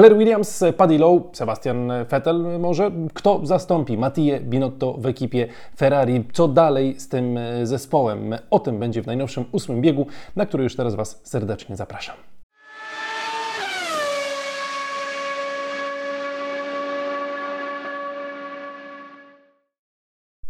[0.00, 2.90] Claire Williams, Paddy Lowe, Sebastian Vettel może.
[3.14, 6.24] Kto zastąpi Mattie Binotto w ekipie Ferrari?
[6.32, 8.34] Co dalej z tym zespołem?
[8.50, 12.16] O tym będzie w najnowszym ósmym biegu, na który już teraz Was serdecznie zapraszam.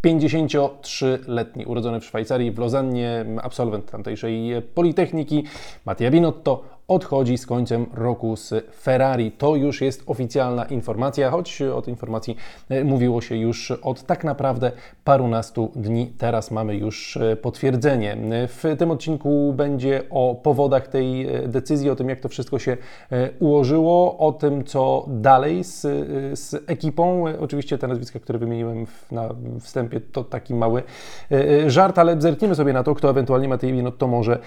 [0.07, 5.45] 53-letni, urodzony w Szwajcarii, w Lozannie, absolwent tamtejszej Politechniki,
[5.87, 9.33] Mattia Binotto, odchodzi z końcem roku z Ferrari.
[9.33, 12.37] To już jest oficjalna informacja, choć o tej informacji
[12.69, 14.73] e, mówiło się już od tak naprawdę
[15.05, 16.13] parunastu dni.
[16.19, 18.17] Teraz mamy już e, potwierdzenie.
[18.49, 22.77] W tym odcinku będzie o powodach tej e, decyzji, o tym, jak to wszystko się
[23.41, 25.81] ułożyło, o tym, co dalej z,
[26.39, 27.25] z ekipą.
[27.41, 29.29] Oczywiście te nazwiska, które wymieniłem na
[29.61, 30.83] wstępie, to taki mały
[31.67, 34.39] żart, ale zerknijmy sobie na to, kto ewentualnie Matej Binotto może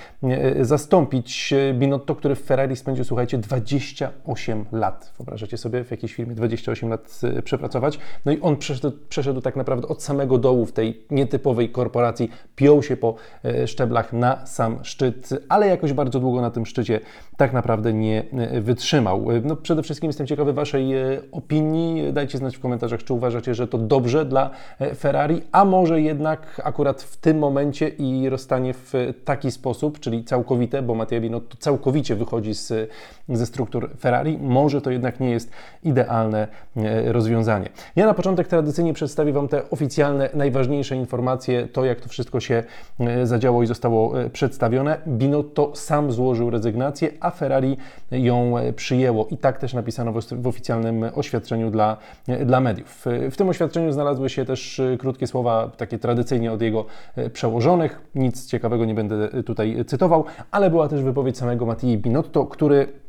[0.62, 1.54] zastąpić.
[1.74, 5.14] Binotto, który który w Ferrari spędził, słuchajcie, 28 lat.
[5.18, 8.00] Wyobrażacie sobie w jakiejś firmie 28 lat y, przepracować?
[8.26, 12.84] No i on przeszedł, przeszedł tak naprawdę od samego dołu w tej nietypowej korporacji, piął
[12.84, 17.00] się po y, szczeblach na sam szczyt, ale jakoś bardzo długo na tym szczycie
[17.38, 19.28] tak naprawdę nie y, wytrzymał.
[19.44, 20.94] No przede wszystkim jestem ciekawy Waszej
[21.32, 22.14] opinii.
[22.14, 24.50] Dajcie znać w komentarzach, czy uważacie, że to dobrze dla
[24.96, 28.94] Ferrari, a może jednak akurat w tym momencie i rozstanie w
[29.26, 32.92] taki sposób, czyli całkowite, bo Mattia Binotto całkowicie wychodzi z,
[33.30, 35.52] ze struktur Ferrari, może to jednak nie jest
[35.84, 36.48] idealne
[36.78, 37.70] e, rozwiązanie.
[37.96, 42.64] Ja na początek tradycyjnie przedstawię Wam te oficjalne, najważniejsze informacje, to jak to wszystko się
[43.00, 44.98] e, zadziało i zostało e, przedstawione.
[45.08, 47.78] Binotto sam złożył rezygnację, a Ferrari
[48.12, 51.98] ją przyjęło i tak też napisano w oficjalnym oświadczeniu dla,
[52.46, 53.06] dla mediów.
[53.32, 56.86] W tym oświadczeniu znalazły się też krótkie słowa, takie tradycyjnie od jego
[57.34, 58.02] przełożonych.
[58.16, 63.03] Nic ciekawego nie będę tutaj cytował, ale była też wypowiedź samego Mattii Binotto, który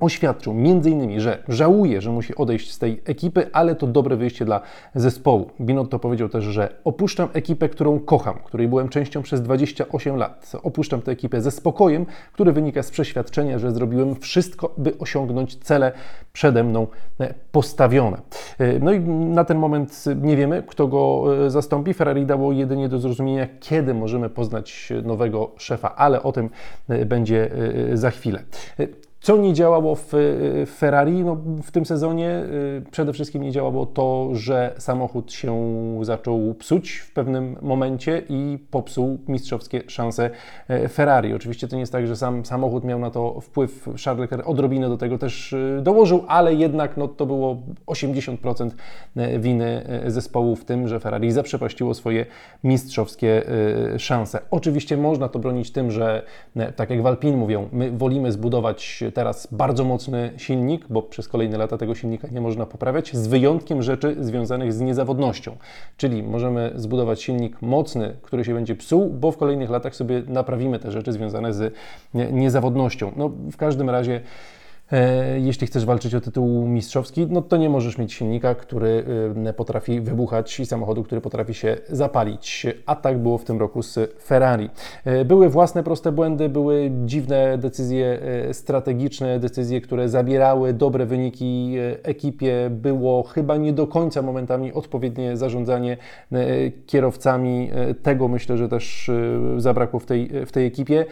[0.00, 4.60] oświadczył m.in., że żałuje, że musi odejść z tej ekipy, ale to dobre wyjście dla
[4.94, 5.50] zespołu.
[5.60, 10.52] Binotto powiedział też, że opuszczam ekipę, którą kocham, której byłem częścią przez 28 lat.
[10.62, 15.92] Opuszczam tę ekipę ze spokojem, który wynika z przeświadczenia, że zrobiłem wszystko, by osiągnąć cele
[16.32, 16.86] przede mną
[17.20, 18.20] e, postawione.
[18.58, 21.94] E, no i na ten moment nie wiemy, kto go e, zastąpi.
[21.94, 26.50] Ferrari dało jedynie do zrozumienia, kiedy możemy poznać nowego szefa, ale o tym
[27.06, 27.50] będzie
[27.94, 28.42] za chwilę.
[29.22, 30.12] Co nie działało w
[30.66, 32.28] Ferrari no, w tym sezonie?
[32.28, 35.54] Y, przede wszystkim nie działało to, że samochód się
[36.02, 40.30] zaczął psuć w pewnym momencie i popsuł mistrzowskie szanse
[40.68, 41.34] e, Ferrari.
[41.34, 43.88] Oczywiście to nie jest tak, że sam samochód miał na to wpływ.
[44.04, 48.70] Charles Leclerc odrobinę do tego też y, dołożył, ale jednak no, to było 80%
[49.16, 52.26] e, winy e, zespołu w tym, że Ferrari zaprzepaściło swoje
[52.64, 53.42] mistrzowskie
[53.98, 54.40] szanse.
[54.50, 56.22] Oczywiście można to bronić tym, że
[56.76, 61.78] tak jak Walpin mówią, my wolimy zbudować teraz bardzo mocny silnik, bo przez kolejne lata
[61.78, 65.56] tego silnika nie można poprawiać, z wyjątkiem rzeczy związanych z niezawodnością.
[65.96, 70.78] Czyli możemy zbudować silnik mocny, który się będzie psuł, bo w kolejnych latach sobie naprawimy
[70.78, 71.74] te rzeczy związane z
[72.14, 73.12] niezawodnością.
[73.16, 74.20] No, w każdym razie
[75.36, 79.04] jeśli chcesz walczyć o tytuł mistrzowski, no to nie możesz mieć silnika, który
[79.46, 82.66] e, potrafi wybuchać i samochodu, który potrafi się zapalić.
[82.86, 84.70] A tak było w tym roku z Ferrari.
[85.04, 88.20] E, były własne proste błędy, były dziwne decyzje
[88.52, 92.70] strategiczne, decyzje, które zabierały dobre wyniki ekipie.
[92.70, 95.96] Było chyba nie do końca momentami odpowiednie zarządzanie
[96.86, 97.70] kierowcami.
[98.02, 99.10] Tego myślę, że też
[99.56, 101.04] zabrakło w tej, w tej ekipie.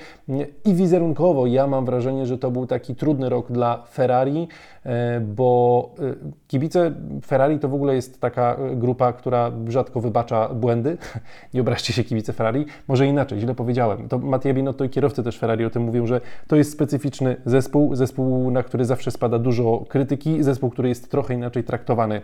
[0.65, 4.49] I wizerunkowo ja mam wrażenie, że to był taki trudny rok dla dla Ferrari,
[4.85, 6.15] e, bo e,
[6.49, 6.93] kibice
[7.27, 10.99] Ferrari to w ogóle jest taka e, grupa, która rzadko wybacza błędy.
[11.55, 12.67] Nie obraźcie się kibice Ferrari.
[12.89, 14.09] Może inaczej, źle powiedziałem.
[14.09, 17.95] To Mattia Binotto i kierowcy też Ferrari o tym mówią, że to jest specyficzny zespół,
[17.95, 22.23] zespół, na który zawsze spada dużo krytyki, zespół, który jest trochę inaczej traktowany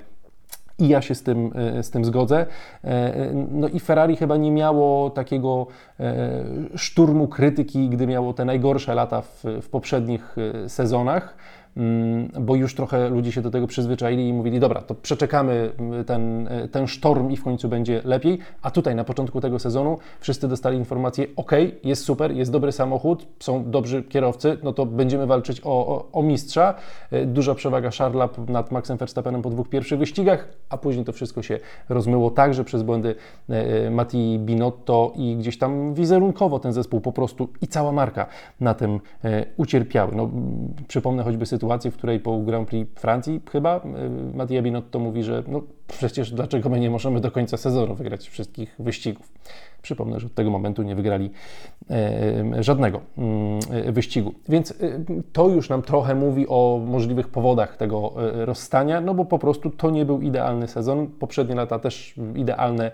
[0.79, 1.51] i ja się z tym,
[1.83, 2.47] z tym zgodzę.
[3.51, 5.67] No i Ferrari chyba nie miało takiego
[6.77, 10.37] szturmu krytyki, gdy miało te najgorsze lata w, w poprzednich
[10.69, 11.37] sezonach.
[11.77, 16.05] Mm, bo już trochę ludzie się do tego przyzwyczaili i mówili, dobra, to przeczekamy mm,
[16.05, 18.39] ten, e, ten sztorm i w końcu będzie lepiej.
[18.63, 21.53] A tutaj na początku tego sezonu wszyscy dostali informację, ok,
[21.85, 26.23] jest super, jest dobry samochód, są dobrzy kierowcy, no to będziemy walczyć o, o, o
[26.23, 26.75] mistrza.
[27.11, 31.43] E, duża przewaga Charlesa nad Maxem Verstappenem po dwóch pierwszych wyścigach, a później to wszystko
[31.43, 33.15] się rozmyło także przez błędy
[33.49, 38.27] e, Mati Binotto i gdzieś tam wizerunkowo ten zespół po prostu i cała marka
[38.61, 39.01] na tym
[39.57, 40.15] ucierpiały.
[40.15, 40.31] No,
[40.89, 43.81] przypomnę choćby sytuację sytuację, w której po Grand Prix Francji chyba
[44.35, 48.75] Mattia Binotto mówi, że no przecież dlaczego my nie możemy do końca sezonu wygrać wszystkich
[48.79, 49.33] wyścigów.
[49.83, 51.31] Przypomnę, że od tego momentu nie wygrali
[51.91, 53.61] e, żadnego mm,
[53.93, 54.35] wyścigu.
[54.49, 54.75] Więc
[55.33, 59.91] to już nam trochę mówi o możliwych powodach tego rozstania, no bo po prostu to
[59.91, 61.07] nie był idealny sezon.
[61.07, 62.91] Poprzednie lata też idealne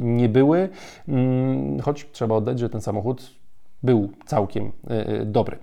[0.00, 0.68] nie były,
[1.08, 3.30] mm, choć trzeba oddać, że ten samochód
[3.82, 4.72] był całkiem
[5.26, 5.58] dobry.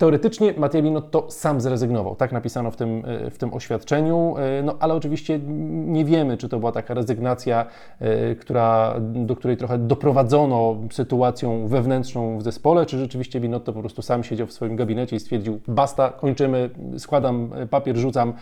[0.00, 4.76] Teoretycznie Mattia Binotto sam zrezygnował, tak napisano w tym, e, w tym oświadczeniu, e, no
[4.80, 7.66] ale oczywiście nie wiemy, czy to była taka rezygnacja,
[8.00, 14.02] e, która, do której trochę doprowadzono sytuacją wewnętrzną w zespole, czy rzeczywiście Binotto po prostu
[14.02, 18.32] sam siedział w swoim gabinecie i stwierdził, basta, kończymy, składam papier, rzucam,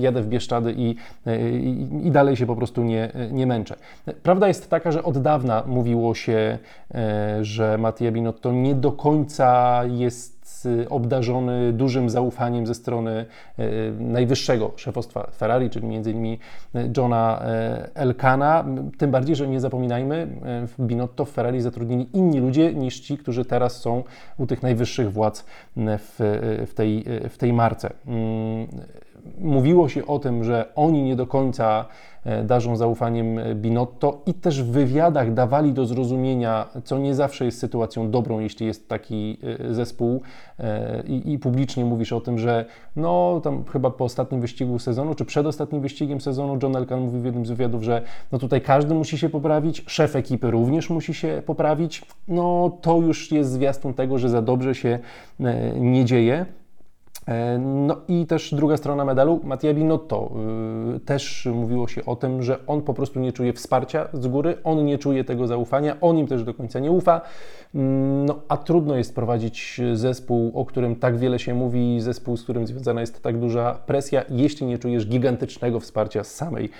[0.00, 0.96] jadę w Bieszczady i,
[1.60, 3.76] i, i dalej się po prostu nie, nie męczę.
[4.22, 6.58] Prawda jest taka, że od dawna mówiło się,
[7.40, 10.33] że Mattia Binotto nie do końca jest
[10.90, 13.26] obdarzony dużym zaufaniem ze strony
[13.58, 13.66] e,
[13.98, 16.36] najwyższego szefostwa Ferrari, czyli m.in.
[16.96, 18.64] Johna e, Elkana.
[18.98, 20.28] Tym bardziej, że nie zapominajmy,
[20.66, 24.04] w Binotto w Ferrari zatrudnili inni ludzie niż ci, którzy teraz są
[24.38, 25.44] u tych najwyższych władz
[25.76, 26.14] w,
[26.66, 27.90] w, tej, w tej marce.
[29.38, 31.84] Mówiło się o tym, że oni nie do końca
[32.24, 37.58] E, darzą zaufaniem Binotto i też w wywiadach dawali do zrozumienia, co nie zawsze jest
[37.58, 39.38] sytuacją dobrą, jeśli jest taki
[39.70, 40.22] e, zespół
[40.58, 42.64] e, i, i publicznie mówisz o tym, że
[42.96, 47.20] no tam chyba po ostatnim wyścigu sezonu, czy przed ostatnim wyścigiem sezonu John Elkan mówił
[47.20, 51.14] w jednym z wywiadów, że no tutaj każdy musi się poprawić, szef ekipy również musi
[51.14, 54.98] się poprawić, no to już jest zwiastun tego, że za dobrze się
[55.80, 56.46] nie dzieje.
[57.26, 60.30] E, no i też druga strona medalu, Mattia Binotto.
[60.96, 64.58] Y, też mówiło się o tym, że on po prostu nie czuje wsparcia z góry,
[64.64, 67.20] on nie czuje tego zaufania, on im też do końca nie ufa.
[67.74, 72.42] Mm, no, a trudno jest prowadzić zespół, o którym tak wiele się mówi, zespół, z
[72.42, 76.70] którym związana jest tak duża presja, jeśli nie czujesz gigantycznego wsparcia z samej,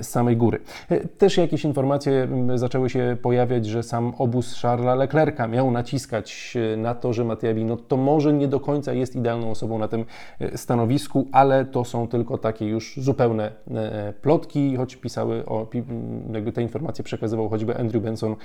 [0.00, 0.58] z samej góry.
[0.88, 6.54] E, też jakieś informacje mm, zaczęły się pojawiać, że sam obóz Charlesa Leclerca miał naciskać
[6.76, 10.04] na to, że Mattia Binotto może nie do końca jest idealną osobą na tym
[10.40, 15.66] e, stanowisku, ale to są tylko takie już zupełne e, plotki, choć pisały o,
[16.32, 18.36] jakby te informacje przekazywał choćby Andrew Benson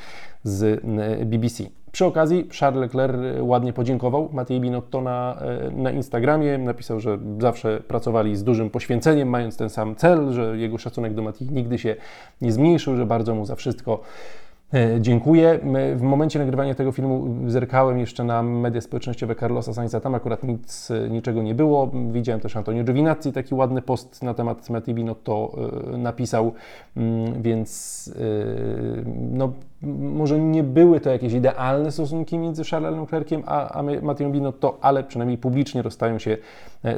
[0.43, 0.81] z
[1.25, 1.63] BBC.
[1.91, 6.57] Przy okazji Charles Leclerc ładnie podziękował Matei Binotto na, e, na Instagramie.
[6.57, 11.21] Napisał, że zawsze pracowali z dużym poświęceniem, mając ten sam cel, że jego szacunek do
[11.21, 11.95] Matei nigdy się
[12.41, 14.46] nie zmniejszył, że bardzo mu za wszystko E,
[14.99, 15.59] dziękuję.
[15.95, 20.91] W momencie nagrywania tego filmu zerkałem jeszcze na media społecznościowe Carlosa Sainza, tam akurat nic,
[21.09, 21.91] niczego nie było.
[22.11, 25.51] Widziałem też Antonio Giovinazzi, taki ładny post na temat Matti Binotto
[25.93, 26.53] e, napisał,
[26.97, 28.21] mm, więc e,
[29.31, 29.53] no,
[29.99, 35.03] może nie były to jakieś idealne stosunki między Charlesem Leclerciem a, a Matteą Binotto, ale
[35.03, 36.37] przynajmniej publicznie rozstają się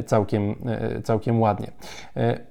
[0.06, 0.56] całkiem,
[1.04, 1.72] całkiem ładnie.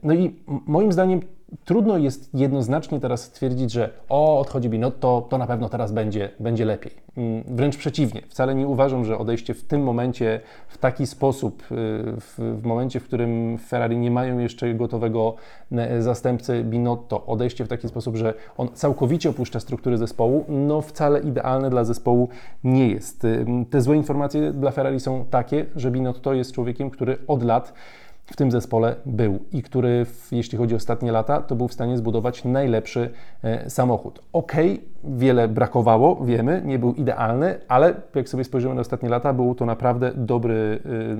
[0.02, 0.36] No i
[0.66, 1.20] moim zdaniem
[1.64, 6.64] trudno jest jednoznacznie teraz stwierdzić, że o, odchodzi Binotto, to na pewno teraz będzie, będzie
[6.64, 6.92] lepiej.
[7.16, 8.22] Mm, wręcz przeciwnie.
[8.28, 11.64] Wcale nie uważam, że odejście w tym momencie, w taki sposób, y,
[12.20, 15.34] w, w momencie, w którym Ferrari nie mają jeszcze gotowego
[15.72, 21.20] e, zastępcy Binotto, odejście w taki sposób, że on całkowicie opuszcza struktury zespołu, no wcale
[21.20, 22.28] idealne dla zespołu
[22.64, 23.24] nie jest.
[23.24, 27.72] Y, te złe informacje dla Ferrari są takie, że Binotto jest człowiekiem, który od lat
[28.30, 31.96] w tym zespole był i który, jeśli chodzi o ostatnie lata, to był w stanie
[31.96, 33.10] zbudować najlepszy
[33.42, 34.20] e, samochód.
[34.32, 34.52] Ok,
[35.04, 39.66] wiele brakowało, wiemy, nie był idealny, ale jak sobie spojrzymy na ostatnie lata, był to
[39.66, 41.16] naprawdę dobry, y,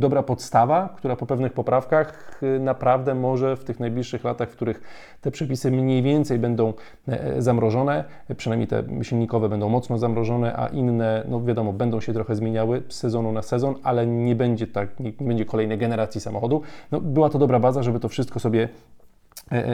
[0.00, 4.82] dobra podstawa, która po pewnych poprawkach y, naprawdę może w tych najbliższych latach, w których
[5.20, 6.72] te przepisy mniej więcej będą
[7.08, 8.04] e, zamrożone,
[8.36, 12.96] przynajmniej te silnikowe będą mocno zamrożone, a inne, no wiadomo, będą się trochę zmieniały z
[12.96, 16.62] sezonu na sezon, ale nie będzie tak, nie, nie będzie kolejnej generacji samochodu.
[16.92, 18.68] No, była to dobra baza, żeby to wszystko sobie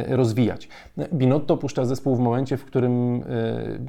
[0.09, 0.69] rozwijać.
[1.13, 3.23] Binotto puszcza zespół w momencie, w którym e,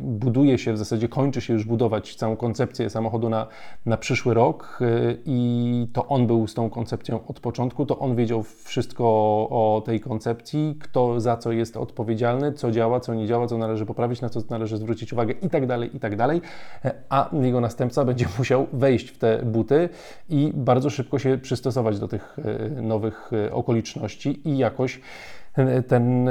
[0.02, 3.48] buduje się, w zasadzie kończy się już budować całą koncepcję samochodu na,
[3.86, 4.80] na przyszły rok
[5.26, 9.04] i to on był z tą koncepcją od początku, to on wiedział wszystko
[9.50, 13.86] o tej koncepcji, kto za co jest odpowiedzialny, co działa, co nie działa, co należy
[13.86, 16.42] poprawić, na co należy zwrócić uwagę i tak dalej, i tak dalej,
[17.10, 19.90] a jego następca będzie musiał wejść w te buty
[20.30, 22.38] i bardzo szybko się przystosować do tych
[22.82, 25.00] nowych okoliczności i jakoś
[25.53, 26.29] ten,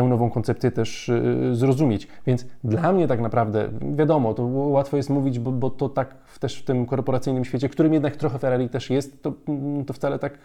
[0.00, 1.10] tę nową koncepcję też
[1.52, 2.08] zrozumieć.
[2.26, 6.58] Więc dla mnie tak naprawdę, wiadomo, to łatwo jest mówić, bo, bo to tak też
[6.58, 9.32] w tym korporacyjnym świecie, którym jednak trochę Ferrari też jest, to,
[9.86, 10.38] to wcale tak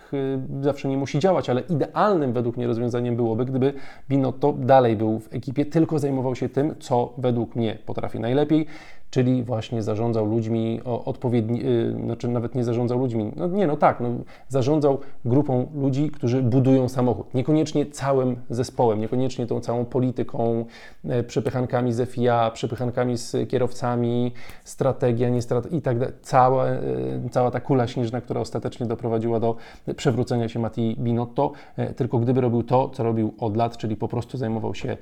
[0.61, 3.73] zawsze nie musi działać, ale idealnym według mnie rozwiązaniem byłoby, gdyby
[4.09, 8.65] Binotto dalej był w ekipie, tylko zajmował się tym, co według mnie potrafi najlepiej,
[9.09, 13.99] czyli właśnie zarządzał ludźmi odpowiedni, yy, znaczy nawet nie zarządzał ludźmi, no nie, no tak,
[13.99, 14.09] no,
[14.47, 17.33] zarządzał grupą ludzi, którzy budują samochód.
[17.33, 20.65] Niekoniecznie całym zespołem, niekoniecznie tą całą polityką,
[21.03, 24.33] yy, przepychankami z FIA, przepychankami z kierowcami,
[24.63, 26.15] strategia, nie strategia i tak dalej.
[26.21, 29.55] Cała, yy, cała ta kula śnieżna, która ostatecznie doprowadziła do
[29.95, 34.07] przewrócenia się Mati Binotto, yy, tylko gdyby robił to, co robił od lat, czyli po
[34.07, 34.97] prostu zajmował się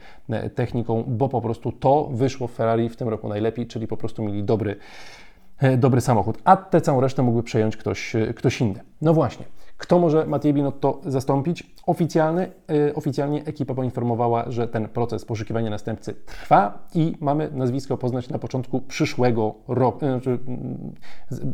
[0.56, 4.24] techniką, bo po prostu to wyszło w Ferrari w tym roku najlepiej, czyli po prostu
[4.24, 4.76] mieli dobry, e,
[5.78, 8.80] dobry samochód, a tę całą resztę mógłby przejąć ktoś, e, ktoś inny.
[9.02, 9.46] No właśnie,
[9.78, 11.76] kto może Mathieu Binotto zastąpić?
[11.86, 18.30] Oficjalny, yy, oficjalnie ekipa poinformowała, że ten proces poszukiwania następcy trwa i mamy nazwisko poznać
[18.30, 20.00] na początku przyszłego roku.
[20.00, 20.40] Znaczy,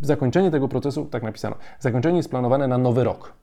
[0.02, 3.34] zakończenie tego procesu, tak napisano, zakończenie jest planowane na nowy rok.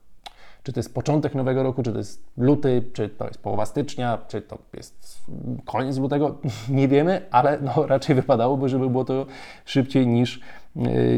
[0.67, 4.17] Czy to jest początek nowego roku, czy to jest luty, czy to jest połowa stycznia,
[4.27, 5.25] czy to jest
[5.65, 6.37] koniec lutego,
[6.69, 9.25] nie wiemy, ale no, raczej wypadałoby, żeby było to
[9.65, 10.41] szybciej niż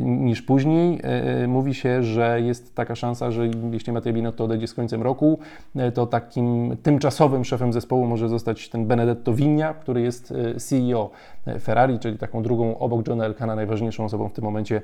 [0.02, 1.00] niż później.
[1.04, 5.40] E, mówi się, że jest taka szansa, że jeśli Matteo Binotto odejdzie z końcem roku,
[5.94, 11.10] to takim tymczasowym szefem zespołu może zostać ten Benedetto Vigna, który jest CEO
[11.62, 14.82] Ferrari, czyli taką drugą obok Johna Elkana najważniejszą osobą w tym momencie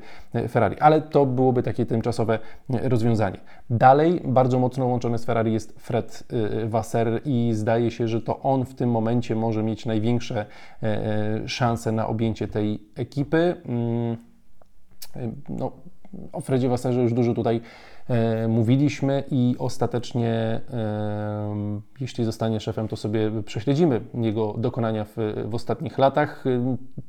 [0.50, 0.80] Ferrari.
[0.80, 2.40] Ale to byłoby takie tymczasowe
[2.70, 3.38] rozwiązanie.
[3.70, 6.24] Dalej bardzo mocno łączony z Ferrari jest Fred
[6.66, 10.46] Wasser i zdaje się, że to on w tym momencie może mieć największe
[11.46, 13.56] szanse na objęcie tej ekipy.
[15.50, 15.72] No,
[16.34, 17.62] o Fredzie Wasserze już dużo tutaj
[18.08, 20.62] e, mówiliśmy i ostatecznie, e,
[22.00, 26.44] jeśli zostanie szefem, to sobie prześledzimy jego dokonania w, w, ostatnich latach.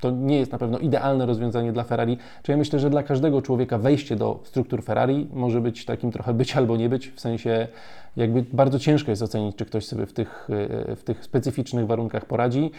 [0.01, 3.43] To nie jest na pewno idealne rozwiązanie dla Ferrari, czy ja myślę, że dla każdego
[3.43, 7.69] człowieka wejście do struktur Ferrari może być takim trochę być albo nie być, w sensie
[8.17, 10.49] jakby bardzo ciężko jest ocenić, czy ktoś sobie w tych,
[10.97, 12.71] w tych specyficznych warunkach poradzi.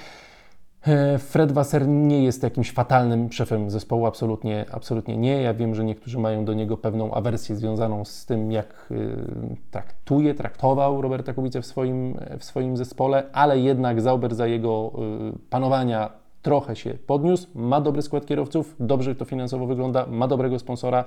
[0.87, 5.41] E, Fred Wasser nie jest jakimś fatalnym szefem zespołu, absolutnie, absolutnie nie.
[5.41, 9.17] Ja wiem, że niektórzy mają do niego pewną awersję związaną z tym, jak y,
[9.71, 14.91] traktuje, traktował Roberta Kubica w swoim, w swoim zespole, ale jednak Zauber za jego
[15.35, 16.09] y, panowania
[16.41, 21.05] trochę się podniósł, ma dobry skład kierowców, dobrze to finansowo wygląda, ma dobrego sponsora,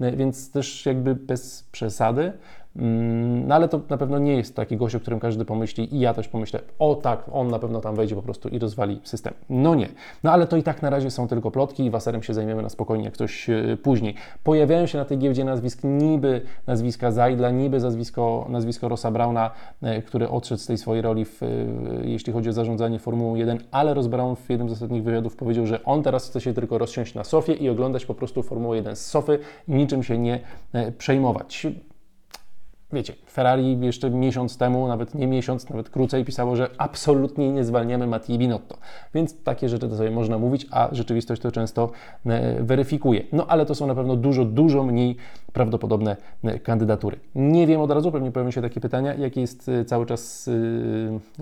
[0.00, 2.32] więc też jakby bez przesady.
[2.76, 6.00] Mm, no ale to na pewno nie jest taki gość, o którym każdy pomyśli i
[6.00, 9.34] ja też pomyślę, o tak, on na pewno tam wejdzie po prostu i rozwali system.
[9.48, 9.88] No nie.
[10.24, 12.68] No ale to i tak na razie są tylko plotki i Waserem się zajmiemy na
[12.68, 14.14] spokojnie jak ktoś e, później.
[14.44, 19.50] Pojawiają się na tej giełdzie nazwisk niby nazwiska Zajdla, niby nazwisko, nazwisko Rossa Brauna,
[19.82, 21.46] e, który odszedł z tej swojej roli, w, e,
[22.04, 25.66] jeśli chodzi o zarządzanie Formułą 1, ale Ross Brown w jednym z ostatnich wywiadów powiedział,
[25.66, 28.96] że on teraz chce się tylko rozsiąść na sofie i oglądać po prostu Formułę 1
[28.96, 30.40] z sofy niczym się nie
[30.98, 31.66] przejmować
[32.92, 38.06] wiecie, Ferrari jeszcze miesiąc temu, nawet nie miesiąc, nawet krócej pisało, że absolutnie nie zwalniamy
[38.06, 38.78] Mattii Binotto.
[39.14, 41.90] Więc takie rzeczy to sobie można mówić, a rzeczywistość to często
[42.26, 43.24] e, weryfikuje.
[43.32, 45.16] No ale to są na pewno dużo, dużo mniej
[45.52, 47.16] prawdopodobne e, kandydatury.
[47.34, 50.50] Nie wiem od razu, pewnie pojawią się takie pytania, jaki jest e, cały czas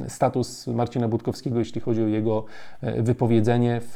[0.09, 2.45] status Marcina Budkowskiego, jeśli chodzi o jego
[2.83, 3.93] wypowiedzenie w,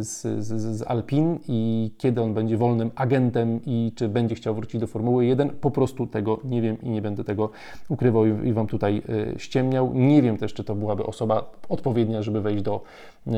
[0.00, 4.80] z, z, z Alpin i kiedy on będzie wolnym agentem i czy będzie chciał wrócić
[4.80, 5.50] do Formuły 1.
[5.50, 7.50] Po prostu tego nie wiem wiem i nie będę tego
[7.88, 9.02] ukrywał i, Wam tutaj
[9.34, 9.90] y, ściemniał.
[9.94, 12.80] Nie wiem też, czy to byłaby osoba odpowiednia, żeby wejść do,
[13.26, 13.32] y,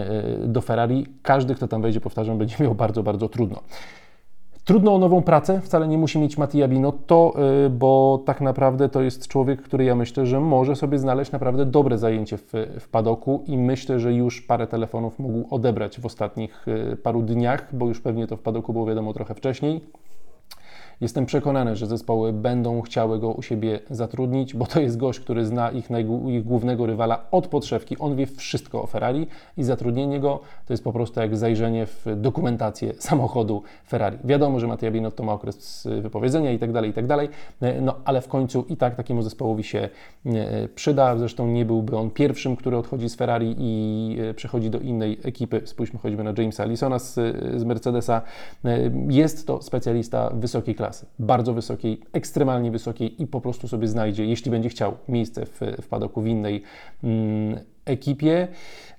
[0.49, 1.07] do Ferrari.
[1.23, 3.61] Każdy, kto tam wejdzie, powtarzam, będzie miał bardzo, bardzo trudno.
[4.65, 7.35] Trudno o nową pracę, wcale nie musi mieć Mattia Binotto,
[7.71, 11.99] bo tak naprawdę to jest człowiek, który ja myślę, że może sobie znaleźć naprawdę dobre
[11.99, 16.67] zajęcie w, w padoku i myślę, że już parę telefonów mógł odebrać w ostatnich
[17.03, 19.81] paru dniach, bo już pewnie to w padoku było wiadomo trochę wcześniej.
[21.01, 25.47] Jestem przekonany, że zespoły będą chciały go u siebie zatrudnić, bo to jest gość, który
[25.47, 25.89] zna ich,
[26.27, 27.99] ich głównego rywala od podszewki.
[27.99, 32.07] On wie wszystko o Ferrari i zatrudnienie go to jest po prostu jak zajrzenie w
[32.17, 34.19] dokumentację samochodu Ferrari.
[34.25, 37.29] Wiadomo, że Mattia Binotto ma okres wypowiedzenia i tak dalej, i tak dalej,
[37.83, 39.89] no ale w końcu i tak takiemu zespołowi się
[40.27, 41.19] e, przyda.
[41.19, 45.63] Zresztą nie byłby on pierwszym, który odchodzi z Ferrari i e, przechodzi do innej ekipy.
[45.65, 47.15] Spójrzmy choćby na Jamesa Allisona z,
[47.61, 48.23] z Mercedesa.
[48.65, 53.89] E, jest to specjalista wysokiej klasy klasy, bardzo wysokiej, ekstremalnie wysokiej i po prostu sobie
[53.89, 56.63] znajdzie, jeśli będzie chciał, miejsce w, w padoku w innej,
[57.05, 58.49] mm, ekipie.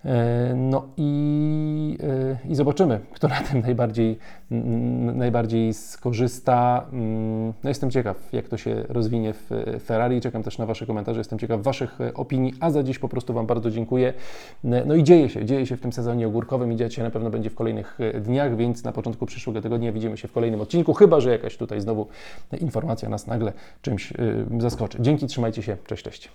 [0.05, 4.17] E, no i, e, i zobaczymy, kto na tym najbardziej,
[5.15, 6.85] najbardziej skorzysta.
[6.91, 9.49] Mm, no jestem ciekaw, jak to się rozwinie w
[9.85, 10.21] Ferrari.
[10.21, 13.45] Czekam też na Wasze komentarze, jestem ciekaw Waszych opinii, a za dziś po prostu Wam
[13.45, 14.13] bardzo dziękuję.
[14.63, 17.29] No i dzieje się, dzieje się w tym sezonie ogórkowym i dziać się na pewno
[17.29, 21.19] będzie w kolejnych dniach, więc na początku przyszłego tygodnia widzimy się w kolejnym odcinku, chyba
[21.19, 22.07] że jakaś tutaj znowu
[22.59, 24.13] informacja nas nagle czymś
[24.57, 24.97] zaskoczy.
[25.01, 26.29] Dzięki, trzymajcie się, cześć, cześć.